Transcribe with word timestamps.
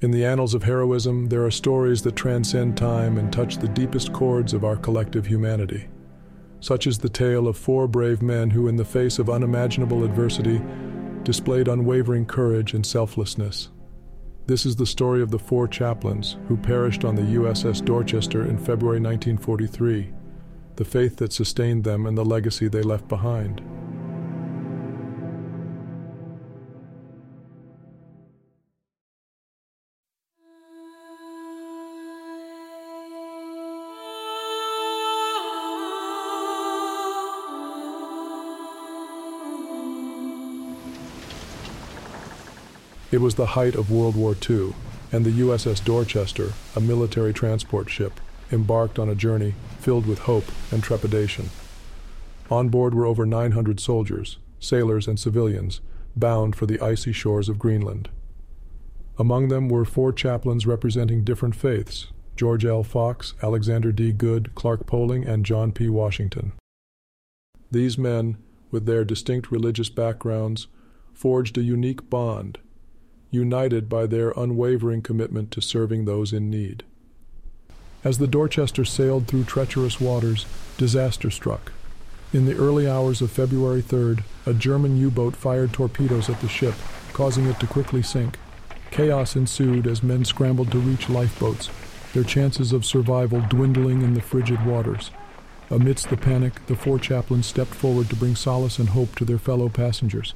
In 0.00 0.12
the 0.12 0.24
annals 0.24 0.54
of 0.54 0.62
heroism, 0.62 1.26
there 1.26 1.44
are 1.44 1.50
stories 1.50 2.02
that 2.02 2.14
transcend 2.14 2.76
time 2.76 3.18
and 3.18 3.32
touch 3.32 3.56
the 3.56 3.66
deepest 3.66 4.12
chords 4.12 4.54
of 4.54 4.62
our 4.62 4.76
collective 4.76 5.26
humanity. 5.26 5.88
Such 6.60 6.86
is 6.86 6.98
the 6.98 7.08
tale 7.08 7.48
of 7.48 7.56
four 7.56 7.88
brave 7.88 8.22
men 8.22 8.50
who, 8.50 8.68
in 8.68 8.76
the 8.76 8.84
face 8.84 9.18
of 9.18 9.28
unimaginable 9.28 10.04
adversity, 10.04 10.60
displayed 11.24 11.66
unwavering 11.66 12.26
courage 12.26 12.74
and 12.74 12.86
selflessness. 12.86 13.70
This 14.46 14.64
is 14.64 14.76
the 14.76 14.86
story 14.86 15.20
of 15.20 15.32
the 15.32 15.38
four 15.38 15.66
chaplains 15.66 16.36
who 16.46 16.56
perished 16.56 17.04
on 17.04 17.16
the 17.16 17.36
USS 17.36 17.84
Dorchester 17.84 18.42
in 18.42 18.56
February 18.56 19.00
1943, 19.00 20.12
the 20.76 20.84
faith 20.84 21.16
that 21.16 21.32
sustained 21.32 21.82
them 21.82 22.06
and 22.06 22.16
the 22.16 22.24
legacy 22.24 22.68
they 22.68 22.82
left 22.82 23.08
behind. 23.08 23.60
It 43.10 43.22
was 43.22 43.36
the 43.36 43.46
height 43.46 43.74
of 43.74 43.90
World 43.90 44.16
War 44.16 44.36
II, 44.48 44.74
and 45.12 45.24
the 45.24 45.40
USS 45.40 45.82
Dorchester, 45.82 46.52
a 46.76 46.80
military 46.80 47.32
transport 47.32 47.88
ship, 47.88 48.20
embarked 48.52 48.98
on 48.98 49.08
a 49.08 49.14
journey 49.14 49.54
filled 49.80 50.04
with 50.04 50.20
hope 50.20 50.44
and 50.70 50.82
trepidation. 50.82 51.48
On 52.50 52.68
board 52.68 52.94
were 52.94 53.06
over 53.06 53.24
900 53.24 53.80
soldiers, 53.80 54.36
sailors, 54.60 55.08
and 55.08 55.18
civilians 55.18 55.80
bound 56.16 56.54
for 56.54 56.66
the 56.66 56.80
icy 56.80 57.12
shores 57.12 57.48
of 57.48 57.58
Greenland. 57.58 58.10
Among 59.18 59.48
them 59.48 59.70
were 59.70 59.86
four 59.86 60.12
chaplains 60.12 60.66
representing 60.66 61.24
different 61.24 61.56
faiths 61.56 62.08
George 62.36 62.64
L. 62.64 62.84
Fox, 62.84 63.34
Alexander 63.42 63.90
D. 63.90 64.12
Goode, 64.12 64.54
Clark 64.54 64.86
Poling, 64.86 65.26
and 65.26 65.46
John 65.46 65.72
P. 65.72 65.88
Washington. 65.88 66.52
These 67.70 67.98
men, 67.98 68.36
with 68.70 68.84
their 68.86 69.04
distinct 69.04 69.50
religious 69.50 69.88
backgrounds, 69.88 70.68
forged 71.14 71.58
a 71.58 71.62
unique 71.62 72.08
bond 72.08 72.58
united 73.30 73.88
by 73.88 74.06
their 74.06 74.30
unwavering 74.36 75.02
commitment 75.02 75.50
to 75.50 75.60
serving 75.60 76.04
those 76.04 76.32
in 76.32 76.50
need. 76.50 76.84
As 78.04 78.18
the 78.18 78.26
Dorchester 78.26 78.84
sailed 78.84 79.26
through 79.26 79.44
treacherous 79.44 80.00
waters, 80.00 80.46
disaster 80.76 81.30
struck. 81.30 81.72
In 82.32 82.46
the 82.46 82.56
early 82.56 82.88
hours 82.88 83.20
of 83.20 83.30
February 83.30 83.82
3rd, 83.82 84.22
a 84.46 84.54
German 84.54 84.96
U 84.98 85.10
boat 85.10 85.34
fired 85.34 85.72
torpedoes 85.72 86.28
at 86.28 86.40
the 86.40 86.48
ship, 86.48 86.74
causing 87.12 87.46
it 87.46 87.58
to 87.60 87.66
quickly 87.66 88.02
sink. 88.02 88.38
Chaos 88.90 89.34
ensued 89.34 89.86
as 89.86 90.02
men 90.02 90.24
scrambled 90.24 90.70
to 90.72 90.78
reach 90.78 91.08
lifeboats, 91.08 91.70
their 92.12 92.24
chances 92.24 92.72
of 92.72 92.84
survival 92.84 93.40
dwindling 93.48 94.02
in 94.02 94.14
the 94.14 94.20
frigid 94.20 94.64
waters. 94.64 95.10
Amidst 95.70 96.08
the 96.08 96.16
panic, 96.16 96.64
the 96.66 96.76
four 96.76 96.98
chaplains 96.98 97.46
stepped 97.46 97.74
forward 97.74 98.08
to 98.10 98.16
bring 98.16 98.36
solace 98.36 98.78
and 98.78 98.90
hope 98.90 99.14
to 99.16 99.24
their 99.24 99.38
fellow 99.38 99.68
passengers. 99.68 100.34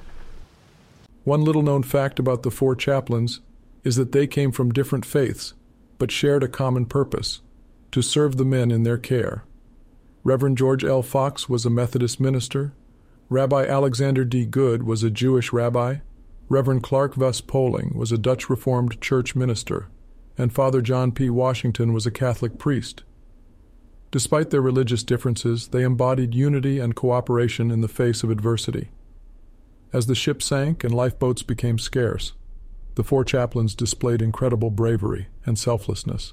One 1.24 1.44
little 1.44 1.62
known 1.62 1.82
fact 1.82 2.18
about 2.18 2.42
the 2.42 2.50
four 2.50 2.74
chaplains 2.74 3.40
is 3.84 3.96
that 3.96 4.12
they 4.12 4.26
came 4.26 4.50
from 4.50 4.72
different 4.72 5.04
faiths, 5.04 5.54
but 5.98 6.10
shared 6.10 6.42
a 6.42 6.48
common 6.48 6.86
purpose 6.86 7.40
to 7.92 8.02
serve 8.02 8.36
the 8.36 8.44
men 8.44 8.70
in 8.70 8.82
their 8.82 8.98
care. 8.98 9.44
Reverend 10.24 10.58
George 10.58 10.84
L. 10.84 11.02
Fox 11.02 11.48
was 11.48 11.64
a 11.64 11.70
Methodist 11.70 12.20
minister, 12.20 12.72
Rabbi 13.28 13.64
Alexander 13.64 14.24
D. 14.24 14.44
Goode 14.44 14.82
was 14.82 15.02
a 15.02 15.10
Jewish 15.10 15.52
rabbi, 15.52 15.96
Reverend 16.48 16.82
Clark 16.82 17.14
Vess 17.14 17.40
Poling 17.40 17.92
was 17.96 18.12
a 18.12 18.18
Dutch 18.18 18.50
Reformed 18.50 19.00
Church 19.00 19.34
minister, 19.34 19.88
and 20.36 20.52
Father 20.52 20.82
John 20.82 21.12
P. 21.12 21.30
Washington 21.30 21.92
was 21.92 22.04
a 22.04 22.10
Catholic 22.10 22.58
priest. 22.58 23.04
Despite 24.10 24.50
their 24.50 24.60
religious 24.60 25.02
differences, 25.02 25.68
they 25.68 25.82
embodied 25.82 26.34
unity 26.34 26.78
and 26.78 26.94
cooperation 26.94 27.70
in 27.70 27.80
the 27.80 27.88
face 27.88 28.22
of 28.22 28.30
adversity. 28.30 28.90
As 29.92 30.06
the 30.06 30.14
ship 30.14 30.42
sank 30.42 30.84
and 30.84 30.94
lifeboats 30.94 31.42
became 31.42 31.78
scarce, 31.78 32.32
the 32.94 33.04
four 33.04 33.24
chaplains 33.24 33.74
displayed 33.74 34.22
incredible 34.22 34.70
bravery 34.70 35.28
and 35.44 35.58
selflessness. 35.58 36.32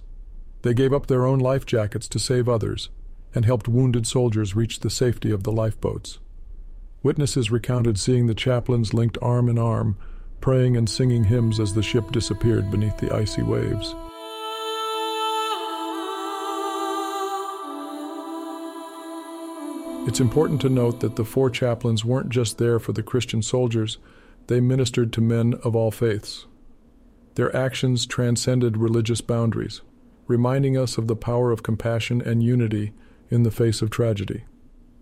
They 0.61 0.73
gave 0.73 0.93
up 0.93 1.07
their 1.07 1.25
own 1.25 1.39
life 1.39 1.65
jackets 1.65 2.07
to 2.09 2.19
save 2.19 2.47
others 2.47 2.89
and 3.35 3.45
helped 3.45 3.67
wounded 3.67 4.07
soldiers 4.07 4.55
reach 4.55 4.79
the 4.79 4.89
safety 4.89 5.31
of 5.31 5.43
the 5.43 5.51
lifeboats. 5.51 6.19
Witnesses 7.03 7.51
recounted 7.51 7.99
seeing 7.99 8.27
the 8.27 8.33
chaplains 8.33 8.93
linked 8.93 9.17
arm 9.21 9.47
in 9.49 9.57
arm, 9.57 9.97
praying 10.41 10.75
and 10.75 10.89
singing 10.89 11.25
hymns 11.25 11.59
as 11.59 11.73
the 11.73 11.83
ship 11.83 12.11
disappeared 12.11 12.71
beneath 12.71 12.97
the 12.97 13.13
icy 13.13 13.41
waves. 13.41 13.93
It's 20.07 20.19
important 20.19 20.61
to 20.61 20.69
note 20.69 21.01
that 21.01 21.15
the 21.17 21.25
four 21.25 21.49
chaplains 21.49 22.03
weren't 22.03 22.29
just 22.29 22.57
there 22.57 22.79
for 22.79 22.93
the 22.93 23.03
Christian 23.03 23.41
soldiers, 23.41 23.97
they 24.47 24.59
ministered 24.59 25.13
to 25.13 25.21
men 25.21 25.53
of 25.63 25.75
all 25.75 25.91
faiths. 25.91 26.47
Their 27.35 27.55
actions 27.55 28.05
transcended 28.05 28.77
religious 28.77 29.21
boundaries, 29.21 29.81
reminding 30.25 30.77
us 30.77 30.97
of 30.97 31.07
the 31.07 31.15
power 31.15 31.51
of 31.51 31.63
compassion 31.63 32.21
and 32.21 32.41
unity 32.41 32.91
in 33.29 33.43
the 33.43 33.51
face 33.51 33.81
of 33.81 33.89
tragedy. 33.89 34.45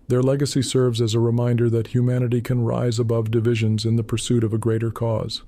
Their 0.07 0.23
legacy 0.23 0.61
serves 0.61 1.01
as 1.01 1.13
a 1.13 1.19
reminder 1.19 1.69
that 1.69 1.87
humanity 1.87 2.41
can 2.41 2.63
rise 2.63 2.99
above 2.99 3.31
divisions 3.31 3.85
in 3.85 3.95
the 3.95 4.03
pursuit 4.03 4.43
of 4.43 4.53
a 4.53 4.57
greater 4.57 4.91
cause. 4.91 5.43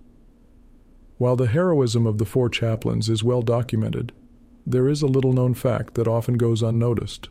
While 1.18 1.36
the 1.36 1.48
heroism 1.48 2.08
of 2.08 2.18
the 2.18 2.26
four 2.26 2.50
chaplains 2.50 3.10
is 3.10 3.24
well 3.24 3.42
documented, 3.42 4.14
there 4.66 4.88
is 4.88 5.02
a 5.02 5.08
little 5.08 5.34
known 5.34 5.54
fact 5.54 5.96
that 5.96 6.08
often 6.08 6.36
goes 6.36 6.62
unnoticed. 6.62 7.30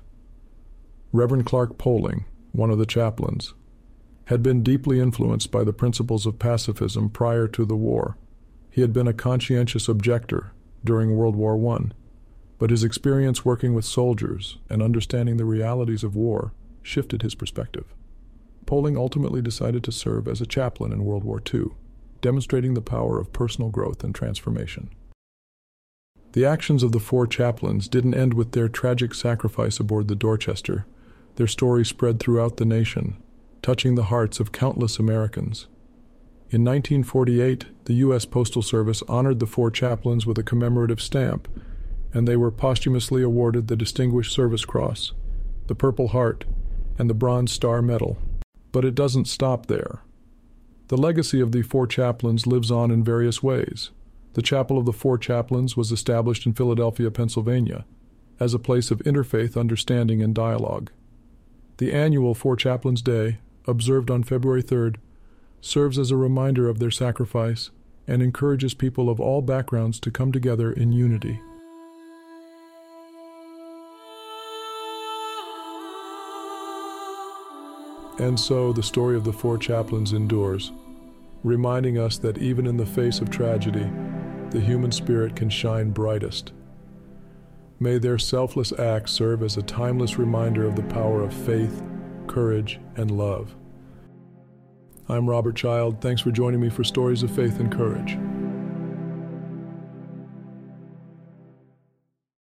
Reverend 1.11 1.47
Clark 1.47 1.79
Poling, 1.79 2.27
one 2.53 2.71
of 2.71 2.77
the 2.77 2.85
chaplains, 2.85 3.55
had 4.27 4.43
been 4.43 4.63
deeply 4.63 5.01
influenced 5.01 5.51
by 5.51 5.65
the 5.65 5.73
principles 5.73 6.27
of 6.27 6.39
pacifism 6.39 7.09
prior 7.09 7.49
to 7.49 7.65
the 7.65 7.77
war. 7.77 8.19
He 8.71 8.83
had 8.83 8.93
been 8.93 9.09
a 9.09 9.15
conscientious 9.15 9.89
objector 9.89 10.53
during 10.85 11.17
World 11.17 11.35
War 11.35 11.57
I, 11.75 11.93
but 12.59 12.69
his 12.69 12.85
experience 12.85 13.43
working 13.43 13.73
with 13.73 13.87
soldiers 13.87 14.59
and 14.69 14.83
understanding 14.83 15.39
the 15.39 15.47
realities 15.47 16.05
of 16.05 16.15
war 16.15 16.53
shifted 16.83 17.23
his 17.23 17.35
perspective. 17.35 17.87
Poling 18.67 18.99
ultimately 18.99 19.41
decided 19.41 19.83
to 19.85 19.93
serve 19.93 20.29
as 20.29 20.43
a 20.43 20.47
chaplain 20.47 20.93
in 20.93 21.07
World 21.07 21.25
War 21.25 21.41
II, 21.55 21.69
demonstrating 22.21 22.75
the 22.75 22.83
power 22.83 23.19
of 23.19 23.33
personal 23.33 23.71
growth 23.71 24.05
and 24.05 24.15
transformation. 24.15 24.91
The 26.33 26.45
actions 26.45 26.83
of 26.83 26.93
the 26.93 27.01
four 27.01 27.27
chaplains 27.27 27.89
didn't 27.89 28.15
end 28.15 28.35
with 28.35 28.53
their 28.53 28.69
tragic 28.69 29.15
sacrifice 29.15 29.81
aboard 29.81 30.09
the 30.09 30.15
Dorchester, 30.15 30.85
their 31.39 31.47
story 31.47 31.85
spread 31.85 32.19
throughout 32.19 32.57
the 32.57 32.65
nation, 32.65 33.17
touching 33.63 33.95
the 33.95 34.05
hearts 34.05 34.41
of 34.41 34.51
countless 34.51 34.99
Americans. 34.99 35.69
In 36.51 36.65
1948, 36.65 37.67
the 37.85 37.95
U.S. 37.95 38.25
Postal 38.25 38.61
Service 38.61 39.05
honored 39.09 39.39
the 39.39 39.47
four 39.47 39.71
chaplains 39.71 40.27
with 40.27 40.37
a 40.37 40.43
commemorative 40.43 41.01
stamp, 41.01 41.47
and 42.13 42.27
they 42.27 42.37
were 42.37 42.51
posthumously 42.51 43.23
awarded 43.23 43.69
the 43.69 43.77
Distinguished 43.77 44.33
Service 44.33 44.65
Cross, 44.65 45.13
the 45.69 45.77
Purple 45.77 46.09
Heart, 46.09 46.45
and 46.99 47.09
the 47.09 47.15
Bronze 47.15 47.53
Star 47.53 47.83
Medal. 47.83 48.19
But 48.73 48.85
it 48.85 48.97
doesn't 48.97 49.27
stop 49.27 49.67
there. 49.67 50.01
The 50.89 50.97
legacy 50.97 51.41
of 51.41 51.53
the 51.53 51.63
four 51.63 51.87
chaplains 51.87 52.49
lives 52.49 52.73
on 52.73 52.91
in 52.91 53.05
various 53.05 53.45
ways. 53.45 53.91
The 54.33 54.43
Chapel 54.43 54.77
of 54.77 54.87
the 54.87 54.93
Four 54.93 55.19
Chaplains 55.19 55.77
was 55.77 55.93
established 55.93 56.47
in 56.47 56.55
Philadelphia, 56.55 57.13
Pennsylvania, 57.13 57.85
as 58.41 58.55
a 58.55 58.59
place 58.59 58.91
of 58.91 58.99
interfaith 59.01 59.57
understanding 59.57 60.21
and 60.21 60.35
dialogue. 60.35 60.91
The 61.79 61.93
annual 61.93 62.35
Four 62.35 62.57
Chaplains 62.57 63.03
Day, 63.03 63.39
observed 63.69 64.11
on 64.11 64.25
February 64.25 64.65
3rd, 64.65 64.97
serves 65.61 65.97
as 65.97 66.11
a 66.11 66.17
reminder 66.17 66.69
of 66.69 66.81
their 66.81 66.91
sacrifice 66.91 67.71
and 68.09 68.21
encourages 68.21 68.75
people 68.75 69.09
of 69.09 69.21
all 69.21 69.43
backgrounds 69.43 70.01
to 70.01 70.11
come 70.11 70.33
together 70.33 70.73
in 70.73 70.91
unity. 70.91 71.41
And 78.19 78.41
so 78.41 78.73
the 78.73 78.83
story 78.83 79.15
of 79.15 79.23
the 79.23 79.33
four 79.33 79.57
chaplains 79.57 80.13
endures, 80.13 80.73
reminding 81.45 81.97
us 81.97 82.19
that 82.19 82.39
even 82.39 82.67
in 82.67 82.77
the 82.77 82.87
face 82.87 83.21
of 83.21 83.31
tragedy, 83.31 83.89
the 84.51 84.61
human 84.61 84.91
spirit 84.91 85.37
can 85.37 85.49
shine 85.49 85.91
brightest 85.91 86.53
May 87.81 87.99
their 87.99 88.19
selfless 88.19 88.73
acts 88.73 89.13
serve 89.13 89.43
as 89.43 89.57
a 89.57 89.63
timeless 89.63 90.19
reminder 90.19 90.67
of 90.67 90.75
the 90.75 90.83
power 90.83 91.23
of 91.23 91.33
faith, 91.33 91.81
courage, 92.27 92.81
and 92.97 93.11
love. 93.11 93.55
I'm 95.09 95.31
Robert 95.31 95.55
Child. 95.55 96.01
Thanks 96.01 96.21
for 96.21 96.33
joining 96.33 96.61
me 96.61 96.71
for 96.71 96.83
Stories 96.83 97.23
of 97.23 97.31
Faith 97.31 97.61
and 97.61 97.71
Courage. 97.71 98.19